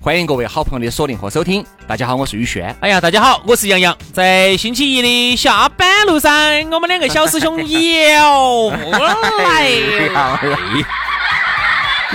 [0.00, 1.66] 欢迎各位好朋友的锁定和收听。
[1.88, 2.74] 大家好，我是宇轩。
[2.80, 3.96] 哎呀，大家好，我是杨洋。
[4.12, 6.32] 在星期一的下班路上，
[6.70, 9.68] 我们两个小师兄又来，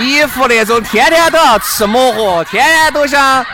[0.00, 3.44] 一副那种天天都要吃抹盒，天天都想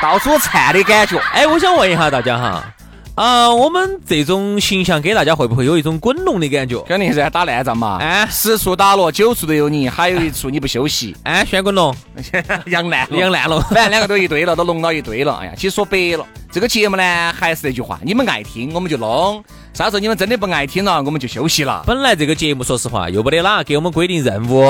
[0.00, 1.18] 到处窜的感觉。
[1.32, 2.64] 哎，我想问一下大家哈。
[3.16, 6.80] 啊，我们这种形象给大家会不会有一种滚龙的感觉？
[6.88, 7.98] 肯定是打烂仗嘛！
[8.00, 11.14] 哎，十处打落，九处都有你，还有一处你不休息。
[11.24, 11.94] 哎，旋滚龙，
[12.66, 15.34] 养 烂养烂了， 反正两个都一堆了，都弄到一堆了。
[15.42, 19.42] 哎呀，其实说白了，这个节目呢，还是那句话，你们爱听我们就弄。
[19.72, 21.84] 啥时候你们真的不爱听了，我们就休息了。
[21.86, 24.60] 本来这个节目，说实话，又不得哪给我们规定任务，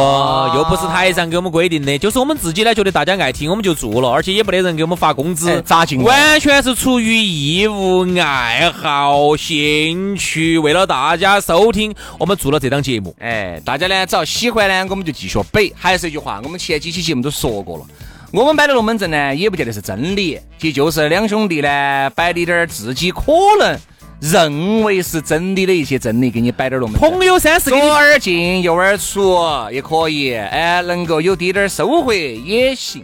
[0.54, 6.02] 又不是台上给我们规定的，就是我们自己呢觉得大家爱听，我们就做了，而且也不得人给我们发工资，咋进？
[6.02, 13.16] 完全是出于义务、爱好、兴趣，为了大家收听，我们做了这档节目。
[13.20, 15.72] 哎，大家呢，只要喜欢呢，我们就继续背。
[15.74, 17.84] 还是一句话，我们前几期节目都说过了，
[18.32, 23.22] 我们摆的龙门阵呢，也不见得是真理，其就是两兄弟呢摆的点儿自己可
[23.58, 23.78] 能。
[24.20, 27.00] 认为是真理的一些真理，给你摆点龙门。
[27.00, 29.34] 朋友三四，左耳进右耳出
[29.72, 33.02] 也可以，哎，能够有滴点儿收获也行。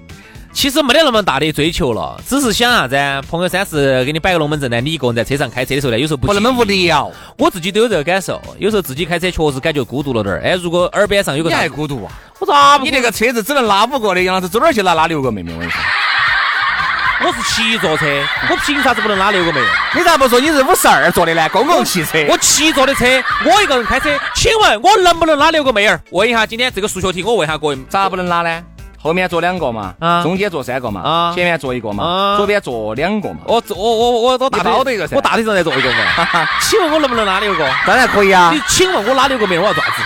[0.52, 3.26] 其实没得那么大的追求了，只是想啥子？
[3.30, 4.78] 朋友三四给你摆个龙门阵呢？
[4.82, 7.10] 你一个人在车上开车的时候呢，有时候不那么无聊。
[7.38, 10.42] 我自己都有这个感受，有时候自己开车确实感觉孤独了点儿。
[10.42, 12.12] 哎，如果耳边上有个，你还孤独啊？
[12.38, 12.78] 我咋？
[12.82, 15.52] 你那个车子只能拉五个的，杨老师走哪儿去拉拉六个妹妹？
[15.52, 15.80] 我跟你说。
[17.24, 18.04] 我是七座车，
[18.50, 19.60] 我凭啥子不能拉六个妹？
[19.94, 21.48] 你咋不说你是五十二座的呢？
[21.48, 22.24] 公共汽车。
[22.28, 23.06] 我七座的车，
[23.44, 25.98] 我一个人开车，请问我能不能拉六个妹儿？
[26.10, 28.62] 问一下，今天这个数学题，我问一下各位，咋不能拉呢？
[29.00, 33.38] 后面坐两个嘛，啊，中间坐三个嘛，啊，前面坐一个嘛，啊左边坐两个嘛。
[33.46, 36.48] 我我我我我大腿的一个我大腿上再坐一个嘛。
[36.60, 37.66] 请问我能不能拉六个？
[37.86, 38.50] 当然可以啊。
[38.52, 40.02] 你请问我拉六个妹儿，我要咋子？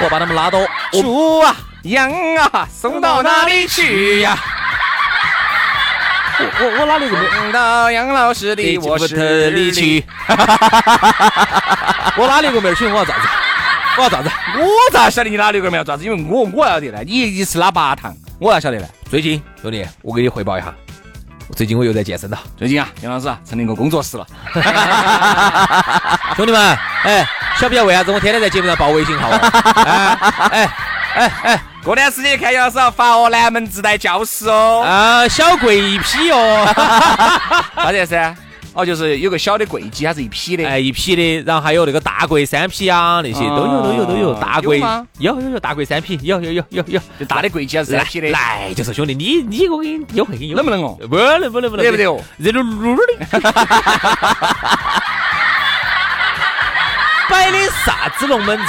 [0.00, 0.58] 我把他们拉到。
[0.92, 4.36] 猪啊，羊啊，送到哪里去呀？
[6.36, 10.04] 我我我哪里送到杨老师的卧室里去？
[12.16, 13.28] 我哪里个妹儿请我要咋子？
[13.96, 14.28] 我要咋子？
[14.58, 16.04] 我咋晓得你哪里个妹儿要咋子？
[16.04, 18.86] 因为我我要得呢，你一次拉八趟，我要晓得呢。
[19.08, 20.74] 最近兄弟，我给你汇报一下，
[21.54, 22.38] 最近我又在健身了。
[22.56, 24.26] 最近啊，杨老师啊成立一个工作室了。
[26.36, 27.26] 兄弟们，哎，
[27.58, 29.28] 晓不晓得为啥子我天天在节目上报微信号？
[29.84, 30.18] 哎
[30.50, 30.70] 哎
[31.14, 31.62] 哎哎！
[31.84, 36.66] 过段时间看杨老师要发哦，南门自带教室哦，啊，小贵一批哦，
[37.76, 38.34] 啥子意思？
[38.74, 44.34] 哦，就是有个小的柜机，它是一匹的，哎，一匹的，然后还有那个大柜三匹啊，那些都有，都有，都有。
[44.34, 44.82] 大柜
[45.18, 48.30] 有有有大柜三匹，有有有有有，就大的柜机还是三批的。
[48.30, 50.98] 来，就是兄弟，你你我给你优惠给你，能不能哦？
[51.08, 52.20] 不能不能不能，得不得哦？
[52.36, 53.40] 热噜噜的，
[57.30, 58.66] 摆的啥子龙门阵？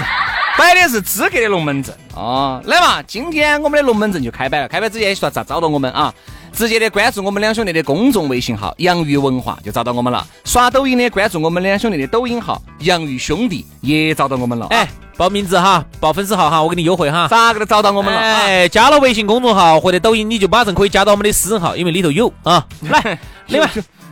[0.57, 2.61] 摆的是资格的龙门阵啊！
[2.63, 4.67] 来嘛，今天我们的龙门阵就开摆了。
[4.69, 6.13] 开摆之前说咋找到我们啊？
[6.55, 10.25] 直接的关注我们两兄弟的公众微信号“洋芋文化”就找到我们了。
[10.45, 14.67] 刷抖音的关注我们两兄弟的抖音号“洋芋兄弟”也找到我们了。
[14.67, 17.27] 哎，报名字哈，报粉丝号哈，我给你优惠哈。
[17.27, 18.19] 咋个都找到我们了？
[18.19, 22.65] 哎，加了微信公众号或者抖音，你就马上可以加到我们的私人号，因为里头有啊。
[22.89, 23.69] 来，另外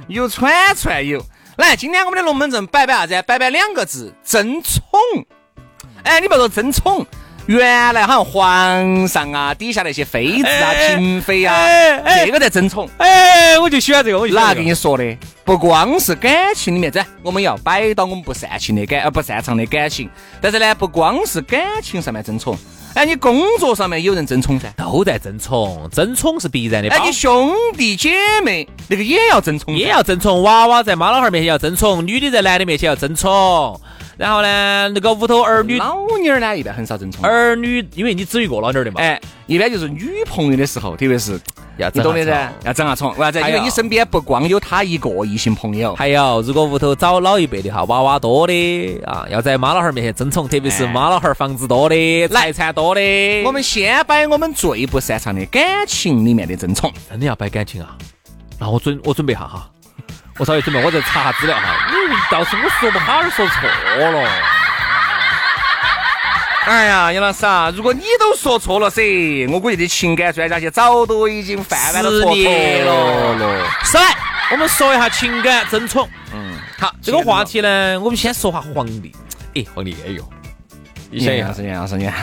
[0.07, 1.25] 有串串有。
[1.55, 3.23] 来，今天我们的龙门阵摆摆啥子？
[3.25, 4.83] 摆摆两个字：争宠。
[6.03, 7.05] 哎，你别说争宠，
[7.45, 11.53] 原来好像皇上啊，底下那些妃子啊、嫔妃啊，
[12.23, 12.89] 这个在争宠。
[12.97, 14.19] 哎，我就喜欢这个。
[14.19, 15.17] 我哪跟你说的？
[15.43, 20.09] 不光是感情里面，这我们要摆到我们不擅情的感，呃，不擅长的感情。
[20.39, 22.57] 但是呢，不光是感情上面争宠，
[22.93, 26.87] 哎，你工作上面有人争宠噻，都在争宠，争宠是必然的。
[26.89, 30.41] 哎，你兄弟姐妹那个也要争宠，也要争宠。
[30.43, 33.81] 娃娃在妈老汉儿面前要争宠，女的在男的面前要争宠。
[34.17, 37.25] 然后呢，那个屋头儿女老妞儿呢，一般很少争宠。
[37.25, 39.01] 儿女，因为你只有一个老妞儿的嘛。
[39.01, 41.39] 哎，一般就是女朋友的时候，特别是
[41.77, 43.39] 要你懂的噻要争下宠，为啥子？
[43.39, 56.91] 因为你身边不光有他一个异性朋友，还有，如果屋头找老一辈的哈，娃娃多的啊，要在妈老汉儿面前争宠，特别是哎妈老汉儿房子多的、财产多的，我们先摆我们最不擅长的感情里面的争宠。
[57.09, 57.97] 真的要摆感情啊。
[58.59, 59.69] 那我准我准备下哈，
[60.39, 61.63] 我稍微准备，我再查下资料哈。
[62.09, 64.29] 你到时候我说不好，说错了。
[66.65, 69.01] 哎呀，杨老师啊，如果你都说错了噻，
[69.51, 73.67] 我估计这情感专家去早都已经泛泛的十错年了了。
[73.83, 74.15] 是来，
[74.51, 76.09] 我们说一下情感争宠。
[76.33, 79.13] 嗯，好，这个话题呢，我们先说下皇帝。
[79.55, 80.27] 哎，皇帝，哎呦，
[81.11, 82.15] 你想一下杨老，师，杨老师，你看，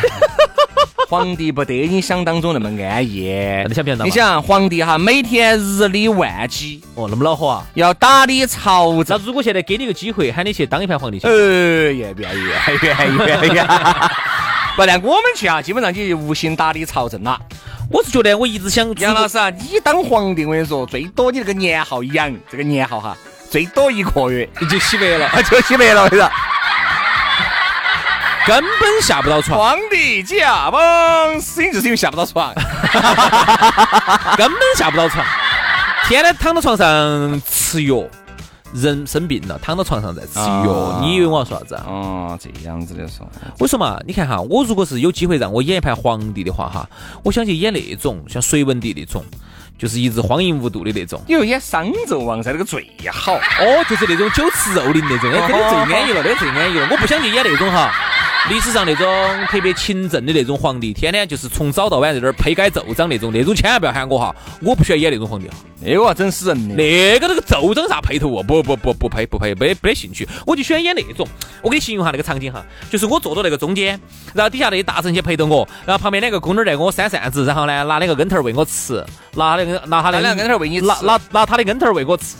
[1.10, 3.28] 皇帝不得你想当中那么安逸。
[3.66, 7.66] 你想不想当你想，皇帝哈每天日理万机，哦，那么恼火啊！
[7.74, 9.18] 要打理朝那。
[9.18, 12.38] 如果现在给你个机会，喊你去当一盘皇帝去，呃，愿不愿意？
[12.82, 13.68] 愿意，愿意。
[14.76, 17.36] 不然我们去啊，基本上你就无心打理朝政了。
[17.90, 23.16] 我是觉得我一直想，杨老师啊，你当皇帝，我跟你说，最多你这个年号养，这个年号哈，
[23.50, 26.30] 最多一个月你就洗白了，就洗白了，我跟你说。
[28.46, 32.52] 根本下不到床，皇帝驾崩，死因就是因为下不到床。
[34.37, 35.25] 根本下不到床，
[36.08, 38.02] 天天躺到床上吃药。
[38.72, 41.82] 人生病了，躺到床上在吃药，啊你以为我要说啥子啊？
[41.88, 43.28] 哦，这样子的说，
[43.58, 46.88] 我说嘛，你看哈，我如果是有机会让我演一盘皇帝的话哈，
[47.25, 49.25] 我想去演那种像隋文帝那种，
[49.76, 51.20] 就是一直荒淫无度的那种。
[51.26, 53.32] 你又演商纣王噻，那个最好。
[53.34, 56.86] 哦，就是那种酒池肉林那种，哎，肯定最安逸了，那个最安逸了。
[56.93, 57.93] 我不想去演那种哈，
[58.48, 59.06] 历史上那种
[59.48, 65.54] 特别勤政的那种皇帝，天天就是从早到晚在那儿批改奏章那种，那种千万不要喊我哈，我不喜欢演那种皇帝哈。
[65.82, 66.75] 那个要整死人的。
[66.75, 68.42] 那个那个奏章啥配头哦？
[68.42, 71.26] 不不不不配不配，没没得兴趣，我就喜欢演那种。
[71.62, 73.98] 我给你形容下那个场景哈，就是我坐到那个中间，
[74.34, 79.04] 然后底下那些大臣去陪着我，然后旁边两个宫女在给我扇扇子，然后呢拿两个跟头儿喂我吃，
[79.34, 82.36] 拿那个拿他的拿两个跟头儿喂你吃拿拿拿他的跟头儿喂我吃，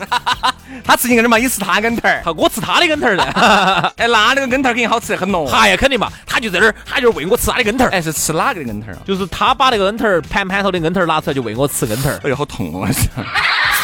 [0.85, 3.23] 他吃你跟头嘛，你吃他跟头我吃他的跟头儿的。
[3.97, 5.49] 哎，那那个跟头儿肯定好吃得很咯。
[5.51, 9.03] 哎呀，肯定嘛，他就在那儿，他就喂我吃他的根头儿，哎，是吃哪个的根头儿啊？
[9.05, 12.21] 就是他把那个根头儿盘盘头的根头儿拿出来就喂我吃根头儿。
[12.25, 12.87] 哎呦，好痛哦！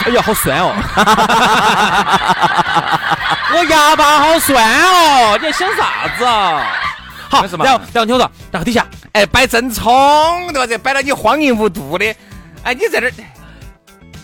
[0.06, 0.72] 哎呀，好酸哦！
[3.54, 5.36] 我牙巴好酸哦！
[5.38, 6.66] 你在想啥子啊？
[7.28, 9.84] 好，然后然后听我说，然后底下哎，摆正冲
[10.52, 10.66] 对吧？
[10.66, 12.04] 这摆到你荒淫无度的，
[12.62, 13.12] 哎，你在这儿，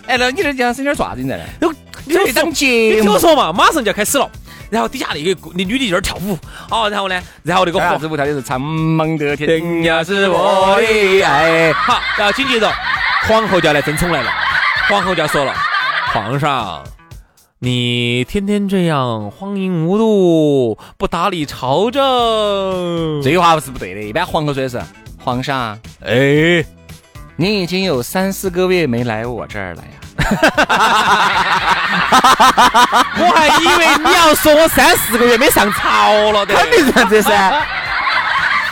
[0.07, 1.23] 哎，那你这讲是有点啥子？
[1.23, 1.75] 你在这儿？
[2.05, 4.29] 你听我说这档节你听我说嘛，马上就要开始了。
[4.73, 6.39] 然后底下那个那女的就在跳舞，
[6.71, 11.71] 哦，然后呢，然后那个皇啥子舞跳的是苍茫的天涯是我的爱。
[11.75, 12.73] 好，然后紧接着
[13.29, 14.31] 皇后就要来争宠来了，
[14.89, 15.53] 皇后就要说了，
[16.15, 16.83] 皇上。
[17.59, 24.81] 你天天这样荒淫无度，不打理朝政，这句话是不对的，一般皇后说的是
[25.19, 26.65] 皇上，哎，
[27.37, 29.89] 你已经有三四个月没来我这儿了呀。
[33.19, 37.63] 我还以为你要说我三四个月没上朝了的，肯定是这样子噻。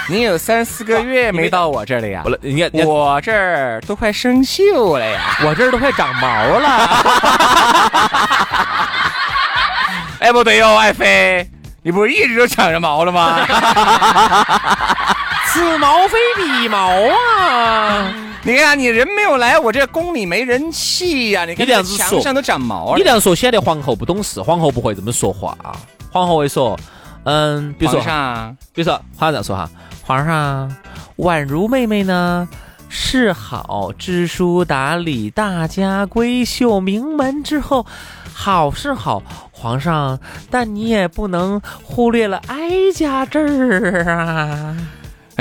[0.08, 2.30] 你有三四个月没到我这儿了呀不？
[2.30, 5.20] 能，人家人家我这儿都快生锈了呀！
[5.44, 6.28] 我这儿都快长毛
[6.58, 6.68] 了。
[10.20, 11.48] 哎，不对哦，爱妃，
[11.82, 13.38] 你不是一直都长着毛了吗？
[15.46, 16.90] 此毛非彼毛
[17.38, 18.04] 啊！
[18.42, 22.96] 你看，你人没有来我这宫里没人气呀、你看你这样子说墙上都长毛了。
[22.96, 25.56] 你这样说显得皇后不懂事，皇后不会这么说话。
[26.10, 26.78] 皇后会说，
[27.24, 28.00] 嗯，比如说
[28.72, 29.70] 比如说，皇上这样说哈，
[30.02, 30.74] 皇上，
[31.18, 32.48] 宛如妹妹呢
[32.88, 37.84] 是好，知书达理，大家闺秀，名门之后，
[38.32, 40.18] 好是好，皇上，
[40.50, 44.76] 但你也不能忽略了哀家这儿啊。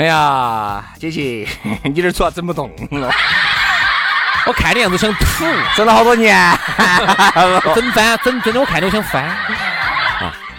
[0.00, 1.46] 哎呀，姐姐，
[1.84, 3.10] 你这主要整不动了，
[4.48, 5.44] 我看你样子想吐，
[5.76, 6.34] 整了好多年。
[7.74, 9.22] 整翻，整整的我看着我想翻。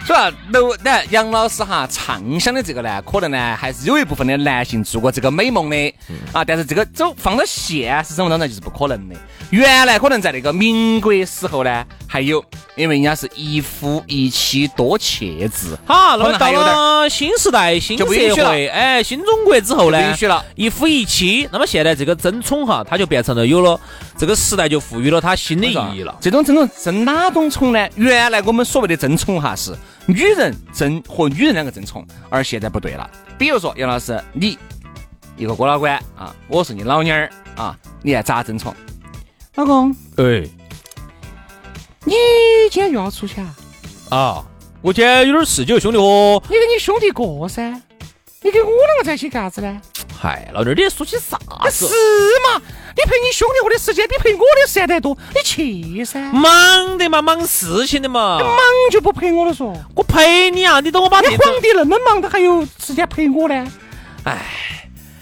[0.06, 5.94] 主要楼那杨老师哈畅想的这个呢，可能呢还是有一部分的男性做过这个美梦的
[6.34, 9.16] 啊，但是这个走放到现实生活当中就是不可能的。
[9.52, 12.44] 原来可能在那个民国时候呢，还有，
[12.76, 21.48] 因为人家是一夫一妻多妾制，好，那么到了新时代、新社会，哎，新中国之后呢，允许了一夫一妻。
[21.52, 23.80] 那么现在这个争宠哈，它就变成了有了
[24.18, 26.16] 这个时代就赋予了它新的意义了。
[26.20, 27.88] 这种争宠争哪种宠呢？
[27.96, 29.76] 原来我们所谓的争宠哈是
[30.12, 33.10] 女人争和女人两个争宠，而现在不对了。
[33.38, 34.58] 比如说杨老师，你
[35.38, 38.76] 一个郭老倌啊，我是你老娘儿啊，你还咋争宠？
[39.56, 40.44] 老公，哎
[42.04, 42.14] 你
[42.70, 43.56] 今天又要出去啊？
[44.10, 44.46] 啊，
[44.82, 47.82] 我今天有点事，几个兄弟伙，你跟你兄弟过噻，
[48.42, 49.82] 你跟我两个在一起干啥子呢？
[50.24, 51.36] 嗨，老弟儿，你说起啥
[51.72, 51.84] 是？
[51.86, 52.62] 嘛？
[52.96, 56.20] 你陪你兄弟伙的时间比陪我的时间得多，你去噻。
[56.32, 58.38] 忙的嘛，忙事情的嘛。
[58.38, 58.60] 忙
[58.92, 59.76] 就不陪我了嗦。
[59.96, 63.68] 我陪你啊，你等我把，你皇帝那么忙，他还有时间陪我呢？
[64.26, 64.38] 哎，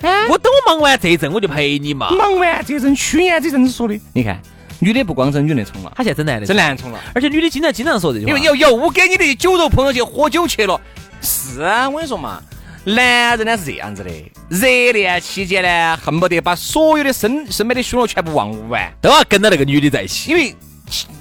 [0.01, 2.09] 哎，我等我忙完这一阵我就陪你嘛。
[2.09, 3.97] 忙完这阵，去年这阵子说的。
[4.11, 4.37] 你看，
[4.79, 6.99] 女的不光整女的冲了，她现在整男的，整男冲了。
[7.15, 10.81] 而且女的经常经常说这句话，因为又又给你的酒肉朋友去喝酒去了。
[11.21, 12.43] 是啊，我跟你说嘛，
[12.95, 14.09] 男人呢是这样子的，
[14.49, 20.31] 热恋期间呢，恨不得把所有的身身边的凶恶全部忘完，都要跟到那个女的在一起。
[20.31, 20.55] 因为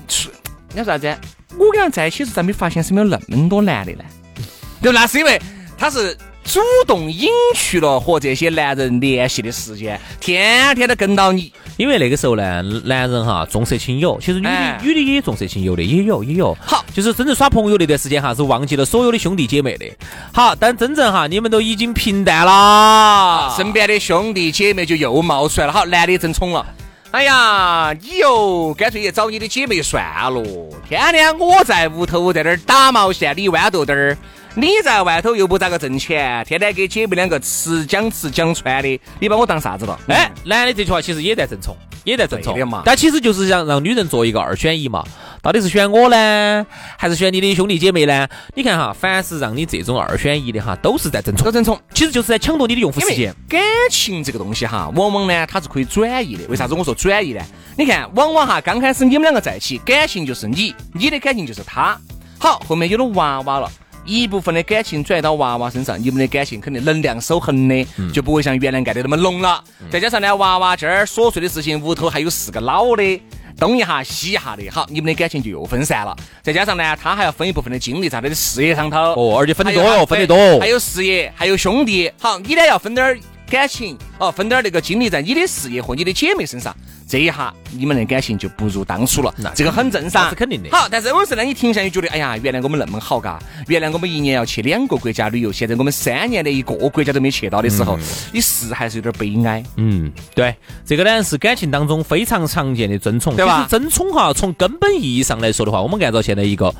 [0.06, 0.30] 出
[0.70, 1.16] 你说啥子？
[1.58, 4.04] 我跟他在一起时，咋没发现身边有那么多男的呢？
[4.80, 4.92] 对？
[4.92, 5.40] 那是因为
[5.76, 6.16] 他是
[6.48, 11.52] 主动隐去了和这些男人联系的时间，天天都跟到你。
[11.76, 16.56] 因为那个时候呢，男人哈重色轻友，其实女的、哎女的也重色轻友的，也有也有。
[16.60, 19.84] 好就是真正耍朋友那段时间哈，是忘记了所有的兄弟姐妹的。
[20.32, 25.72] 好，但真正哈，你们都已经平淡了，身边的兄弟姐妹就又冒出来了。
[25.72, 26.64] 好，男的真宠了。
[27.10, 30.02] 哎呀，你哟，干脆也找你的姐妹算
[30.32, 30.42] 了。
[30.88, 34.16] 天天我在屋头在那儿打毛线，你豌豆豆儿，
[34.60, 39.96] 你在外头又不咋个挣钱，天天给姐妹两个吃讲吃讲穿的，你把我当啥子了？
[40.08, 45.04] 哎，男的这句话其实也在正宠，也在正宠但其实就是想让女人做一个二选一嘛，
[45.42, 48.26] 到底是选我呢，还是选你的兄弟姐妹呢？
[48.56, 51.80] 你看哈，凡是让你这种二选一的哈，都是在正宠，都真宠。
[51.94, 53.32] 其实就是在抢夺你的用户时间。
[53.48, 53.60] 感
[53.92, 56.42] 情这个东西哈，往往呢它是可以转移的。
[56.48, 57.40] 为啥子我说转移呢？
[57.76, 61.96] 你看，往往哈刚开始你们两个在一起，感情就是你，你的感情就是他。
[62.40, 63.70] 好，后面有了娃娃了。
[64.08, 69.62] 一部分的感情转移到娃娃身上，你们的感情肯定能量守恒的，就不会像原来爱的那么浓了。
[69.90, 73.20] 再加上呢，娃娃这儿琐碎的事情，屋头还有四个老的，
[73.58, 76.16] 东一下西一下的，好，你们的感情就又分散了。
[76.42, 78.96] 再加上呢，他还要分一部分的精力在他的事业上头。
[79.12, 82.10] 哦而且分得多分得多哦还有事业，还有兄弟。
[82.18, 83.18] 好，你呢要分点儿
[83.50, 86.74] 感情，哦，分点儿那个精力在你的事业和你的姐妹身上。
[87.08, 97.98] 这一下你们的感情就不如当初了那，这个很正常，是肯定的好，但是有时候呢，你停下你觉得，哎呀，原来我们那么好嘎，原来我们一年要去两个国家旅游，现在我们三年的一个国家都没去到的时候，
[98.30, 99.64] 你是还是有点悲哀。
[99.76, 106.74] 嗯，对，这个呢是感情当中非常常见的争宠，对吧争宠哈，从根本意义上来说的话，我们按照现在一个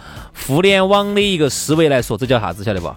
[0.47, 2.63] 互联网的一个思维来说，这叫啥子？
[2.63, 2.95] 晓得不？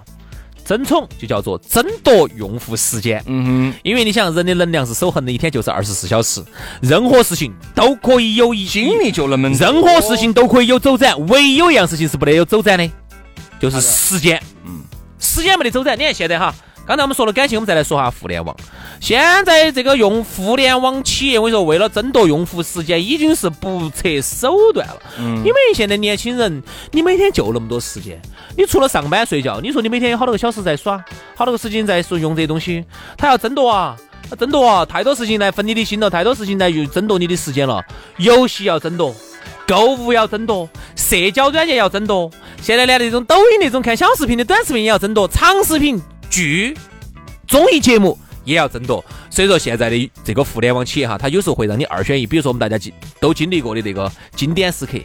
[0.72, 3.22] 争宠就叫做争夺用户时间。
[3.26, 6.42] 嗯哼因为你想，人的能量是守恒的，一天就是二十四小时，
[6.82, 12.90] 任何事情都可以有一哼，精力就那么任何事情都可以有走展，唯有一样事情是不得有走展的，
[13.60, 14.42] 就是时间。
[14.66, 14.82] 嗯，
[15.20, 16.00] 时间没得走展。
[16.00, 16.56] 你看现在哈，
[16.92, 18.54] 刚才我们说了感情，我们再来说下互联网。
[19.00, 25.02] 现在这个用互联网企业，我跟你说，为了争夺用户时间，已经是不择手段了。
[25.18, 28.22] 嗯，因为现在年轻人，你每天就那么多时间，
[28.58, 31.02] 你除了上班睡觉，你说你每天有好多个小时在耍，
[31.34, 32.84] 好多个时间在说用这些东西，
[33.18, 33.96] 他要争夺啊。
[34.38, 34.86] 争夺啊！
[34.86, 37.82] 太多事情来分你的心了，太多事情来又争夺你的时间了。
[38.18, 39.14] 游戏要争夺，
[39.66, 42.30] 购物要争夺，社交软件要争夺，
[42.62, 46.76] 现在连那种抖音那种看小视频的短视频也要争夺，长视频、剧、
[47.48, 49.04] 综艺节目也要争夺。
[49.30, 52.26] 所以说现在的这个互联网企业哈，它有时候会让你二选一。
[52.26, 54.98] 比如说我们大家经都经历过的这个经典时刻，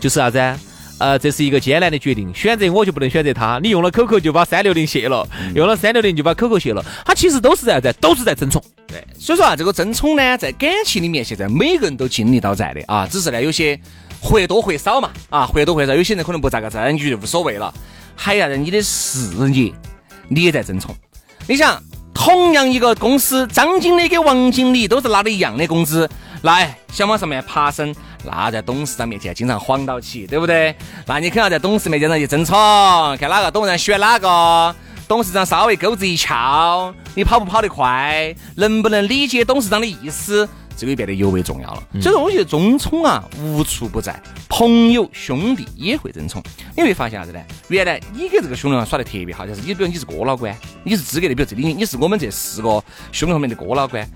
[0.00, 0.58] 就是啥子啊？
[0.98, 3.58] 呃，这是一个艰难的决定，选择我就不能选择他。
[3.62, 7.92] 你用了 QQ 就把三六零卸了，用了三六零就把 QQ 卸了，它其实都是在啥子？
[8.02, 8.62] 都是在争宠。
[8.86, 13.80] 对，所以说啊，这个争宠呢，在感情里面，现在每个人都经历到在的啊，只是呢，有些
[14.20, 17.72] 或多或少嘛，啊，或多或少，有些人可能不咋个争，你就无所谓了。
[18.14, 18.58] 还有啥子？
[18.58, 19.72] 你的事业，
[20.30, 20.94] 你也在争宠。
[21.48, 21.82] 你想，
[22.14, 26.08] 同样一个公司，张经理跟王经理都是拿的一样的工资，
[26.42, 27.92] 来想往上面爬升，
[28.24, 30.74] 那在董事长面前经常晃到起，对不对？
[31.06, 32.56] 那你肯定要在董事面前上去争宠，
[33.18, 34.74] 看哪个董事长选哪个。
[35.08, 40.48] 董事长稍微钩子一翘，你跑不跑得快，能不能理解董事长的意思，
[40.80, 41.82] 这个就变得尤为重要了。
[42.00, 44.18] 所以说，我觉得争宠啊无处不在，
[44.48, 46.42] 朋友兄弟也会争宠。
[46.74, 47.40] 你会发现啥子呢？
[47.68, 52.82] 原来你跟这个兄弟们耍得特别好，就是你比如你是哥老倌，你是资格的，比如这里你是我们这四个
[53.12, 54.06] 兄弟后面的哥老倌。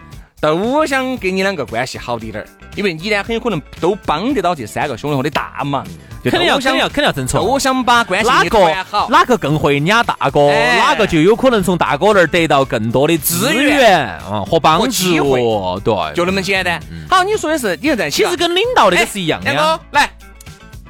[0.40, 5.86] 都想跟你两个关系好滴点儿，因为你呢很有可能都帮得到这三个兄弟伙的大忙，
[6.22, 8.84] 肯定要想肯定要肯定要争宠都想把关系给哪个？
[8.84, 9.08] 好。
[9.08, 10.76] 哪个更会撵大哥，哎。
[10.78, 13.76] 哪个就有可能从大哥那儿得到更多的资资源。
[13.78, 15.40] 源啊和帮助会。
[15.80, 16.78] 对，就那么简单。
[17.08, 19.54] 好，你说的是你又在其实跟领导那个是一样的。
[19.54, 20.10] 哥来，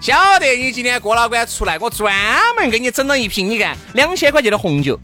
[0.00, 2.12] 晓得你今天郭老倌出来，我专
[2.58, 4.98] 门给你整了一瓶，你看两千块钱的红酒。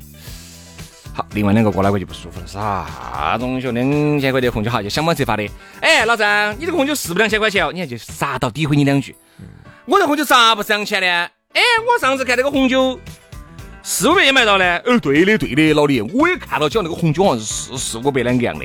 [1.21, 3.73] 好，另外两个过来我就不舒服了，啥东西哦？
[3.73, 5.47] 两千块钱的红酒，哈就想方设法的。
[5.83, 7.71] 哎，老张，你这个红酒是不是两千块钱哦？
[7.71, 9.15] 你看就杀到诋毁你两句。
[9.85, 11.07] 我这红酒咋不是两千呢？
[11.53, 12.99] 哎，我上次看那个红酒
[13.83, 14.65] 四五百也买到呢？
[14.87, 18.65] 呃，对的对的，老李，我也看到，讲那个红酒好像是四四五百两个样的，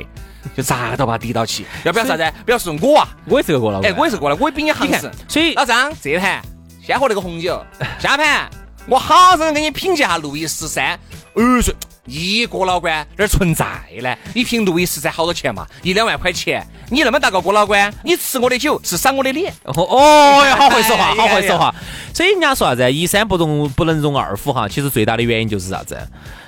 [0.56, 1.66] 就咋个都把它抵到起。
[1.84, 2.32] 要不要啥子？
[2.46, 5.10] 不要说我啊，我也是个过老哎，我也是过来，我也比你行实。
[5.28, 6.40] 所以老张，这盘
[6.82, 7.62] 先喝那个红酒，
[7.98, 8.48] 下盘
[8.86, 10.98] 我好生给你品鉴下路易十三。
[11.34, 11.74] 呃，说。
[12.06, 13.64] 一个老倌哪儿存在
[14.00, 14.16] 呢？
[14.34, 15.66] 一瓶路易十三好多钱嘛？
[15.82, 16.66] 一两万块钱。
[16.88, 19.52] 你那么大个哥老倌，你吃我的酒是赏我的脸。
[19.64, 21.74] 哦哦， 好会说话，好会说话。
[22.14, 22.92] 所以人家说啥子？
[22.92, 24.68] 一山不容不能容二虎哈。
[24.68, 25.98] 其实最大的原因就是啥子？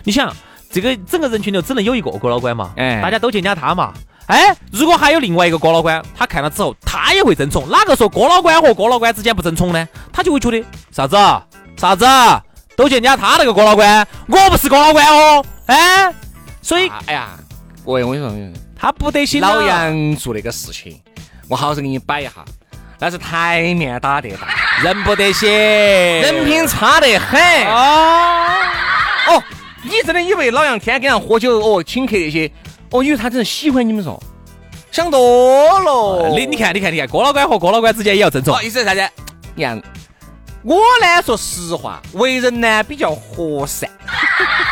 [0.05, 0.35] 你想，
[0.71, 2.73] 这个整个人群里只能有一个哥老倌嘛？
[2.77, 3.93] 哎，大家都见家他嘛。
[4.27, 7.69] 哎，如果还有另外一个哥老倌，他看了之后，他也会争宠。
[7.71, 9.89] 哪个说哥老倌和哥老倌之间不争宠呢？
[10.13, 10.63] 他就会觉得
[10.93, 11.17] 啥子？
[11.77, 12.05] 啥子？
[12.79, 16.15] 都去人家他那个郭老官，我不是郭老官哦，哎，
[16.63, 17.31] 所以，哎呀，
[17.85, 19.41] 我我跟你说，他不得行。
[19.41, 20.97] 老杨做那个事情，
[21.49, 22.31] 我好生给你摆一下，
[23.01, 24.47] 那是台面打得大，
[24.85, 27.41] 人不得行，人品差得很。
[27.67, 28.47] 哦，
[29.27, 29.43] 哦，
[29.83, 32.49] 你真的以为老杨天天跟人喝酒，哦，请客那些，
[32.93, 34.17] 哦，以为他真的喜欢你们嗦？
[34.93, 36.29] 想多了。
[36.29, 38.57] 你你看，你看，你看，郭老倌和郭老倌之间也要争宠。
[38.63, 39.01] 意思是啥子？
[39.57, 39.83] 你看。
[40.63, 43.89] 我呢，说实话，为人呢比较和善，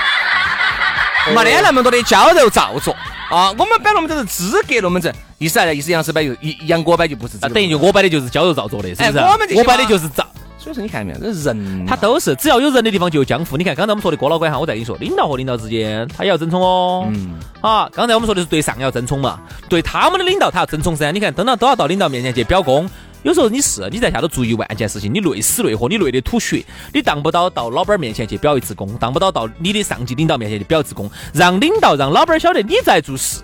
[1.35, 2.95] 没得那么多的娇柔造作
[3.31, 3.51] 啊。
[3.57, 5.77] 我们摆龙门阵是资格龙门阵，意思啥子？
[5.77, 6.35] 意思杨师摆就
[6.67, 9.19] 杨哥摆就不是，那等于就我摆的就是娇柔造作的，是不是？
[9.19, 10.27] 我们我摆的就是造。
[10.59, 13.57] 所以说你看没有，这人他都是只要有人的地方就有江湖。
[13.57, 17.07] 你看刚才我们说的郭老倌哈，我再跟你说，领导和领导之间他也要争宠哦。
[17.09, 17.39] 嗯。
[17.61, 19.39] 好，刚才我们说的是对上要争宠嘛，
[19.69, 21.13] 对他们的领导他要争宠噻。
[21.13, 22.91] 你看，等到都要到领导面前去表功。
[23.27, 26.65] 有时候你是你在下头做一万件事情，你累死累活，你累得吐血，
[26.95, 33.41] 你当不到到老板面前去表一次功，当不到到你的上级领导面前去表一次功，让领导让老板晓得你在做事，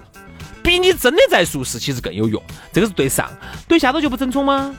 [0.62, 2.40] 比你真的在做事其实更有用。
[2.72, 3.28] 这个是对上，
[3.66, 4.72] 对下头就不争宠吗？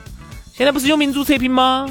[0.54, 1.86] 现在不是有民主测评吗？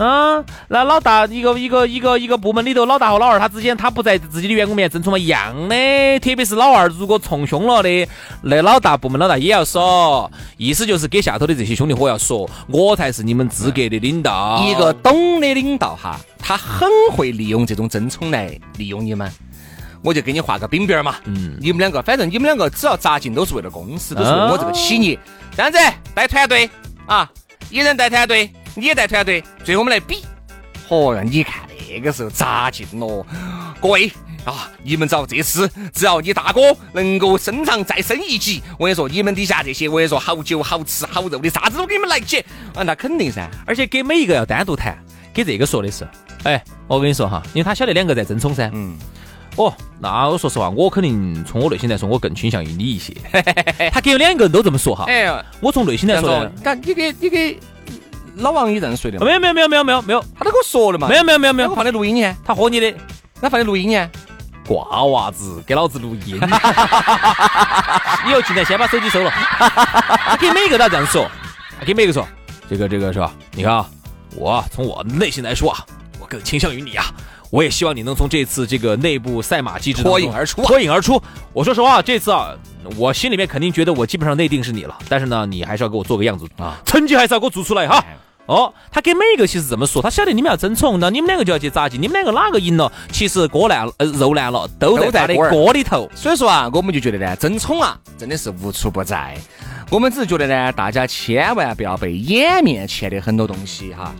[0.00, 5.76] 啊，那老大一个一个一个一个部门里头，老大和老二他之间，他不在自己的员工面前争宠嘛，一样的。
[6.20, 8.08] 特别是老二如果冲凶了的，
[8.40, 14.64] 那老大部门老大也要说，意思就是给下头的这些兄弟伙要说，我才是你们资格的领导。
[14.66, 19.30] 一个懂的领导哈，他很会利用这种争宠来利用你们。
[20.02, 25.18] 我就给你画个饼饼嘛，嗯，你们两个，反正你们两个只要扎进都是为了公司，都是为我这个企业。
[25.54, 25.78] 这样子
[26.14, 26.70] 带团队
[27.04, 27.30] 啊，
[27.68, 28.50] 一人带团队。
[28.74, 30.24] 你也带团队，最后我们来比。
[30.88, 33.24] 嚯哟，你看那个时候扎劲咯！
[33.80, 34.10] 各位
[34.44, 36.60] 啊，你们找这次，只要你大哥
[36.92, 42.40] 能够升上再升一级，我跟你说，你们底下这些，我跟你说，好酒好吃好肉的啥子都给你们来起
[42.74, 42.82] 啊！
[42.82, 44.98] 那肯定噻，而且给每一个要单独谈，
[45.32, 46.08] 给这个说的是，
[46.42, 48.96] 哎，我跟你说哈，因为他晓得两个在争宠噻，嗯，
[49.56, 53.14] 哦，那我说实话，我肯定从我内心来说，我更倾向于你一些。
[53.92, 55.30] 他给两个人都这么说哈，哎，
[55.60, 57.60] 我从内心来说，但你给你给。
[58.36, 61.08] 老王也这样说的没有没有没有没有没有没有，他都跟我说了嘛。
[61.08, 62.36] 没有没有没有没有，我放的录音呢。
[62.44, 62.94] 他喝你的，
[63.40, 64.10] 他放的录音呢。
[64.66, 66.38] 瓜娃子，给老子录音。
[68.24, 69.30] 你要进来先把手机收了。
[69.30, 71.28] 他给每个都这样说，
[71.78, 72.26] 他给每个说，
[72.68, 73.32] 这个这个是吧？
[73.52, 73.86] 你看啊，
[74.36, 75.84] 我从我内心来说啊，
[76.20, 77.06] 我更倾向于你啊。
[77.50, 81.20] 我也希望你能从这次这个内部赛马机制脱颖而出，脱颖而出。
[81.52, 82.54] 我说实话，这次啊，
[82.96, 84.96] 我心里面肯定觉得我基本上内定是你了。
[85.08, 88.04] 但是呢，你还是要给我做个样子啊，成绩还是要给我做出来哈。
[88.46, 96.08] 哦，他给每一个其实这么说，他晓得你们要争宠，那你们两个就要去扎进，你们两个哪个赢了，其实锅烂呃肉烂了，都在他的锅里头。
[96.14, 99.36] 所以说啊，我们就觉得呢，争宠啊，真的是无处不在。
[99.90, 104.14] 我们只是觉得呢，大家千万不要被眼面前的很多东西哈，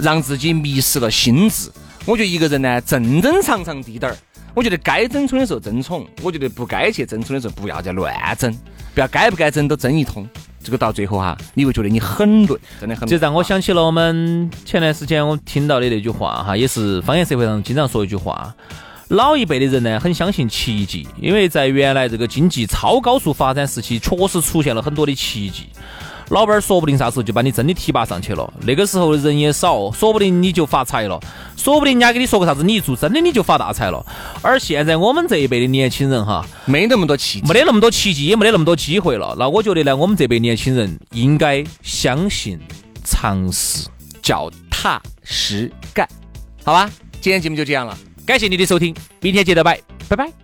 [0.00, 1.70] 让自己迷失了心智。
[2.06, 4.16] 我觉得一个人呢，正正常常滴点儿，
[4.54, 8.54] 我觉得该争宠的时候争宠，我觉得不该去争宠的时候不要再乱争，
[8.94, 10.28] 不要该不该争都争一通。
[10.62, 13.08] 这个到最后哈，你会觉得你很累，真的很。
[13.08, 18.54] 这让我想起了我们前段时间我听到的那句话哈，也是方言社会上经常说一句话：
[19.08, 25.68] 老一辈的人呢，很相信奇迹，因为在原来这个经济超高速发展时期，确实出现了很多的奇迹。
[26.30, 31.20] 老板说不定啥时候就把你真的提拔上去了，那个时候人也少，说不定你就发财了，
[31.56, 34.04] 说不定人家给你说个啥子，你一做真的你就发大财了。
[34.42, 39.34] 而现在我们这一辈的年轻人哈，没那么多奇迹，没得那么多奇迹，也没得那么多机会了。
[39.38, 42.58] 那我觉得呢，我们这辈年轻人应该相信
[43.04, 43.88] 尝试，
[44.22, 46.08] 脚踏实干，
[46.64, 46.90] 好吧？
[47.20, 50.43] 今天节目就这样了，感谢你的收听，明天接着拜，拜拜。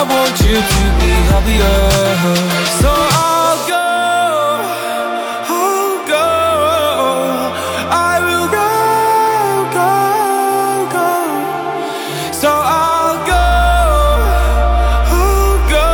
[0.00, 1.80] I want you to be happier.
[2.80, 3.88] So I'll go,
[5.52, 6.28] I'll go.
[7.92, 8.70] I will go,
[9.76, 9.92] go,
[10.96, 11.10] go.
[12.32, 13.46] So I'll go,
[15.20, 15.90] I'll go.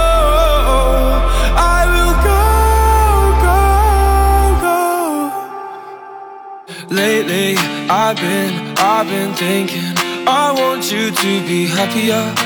[1.58, 2.42] I will go,
[3.46, 3.58] go,
[6.90, 6.94] go.
[6.94, 7.48] Lately,
[7.90, 9.94] I've been, I've been thinking.
[10.28, 12.45] I want you to be happier.